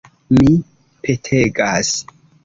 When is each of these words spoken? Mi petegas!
Mi 0.35 0.53
petegas! 1.07 1.91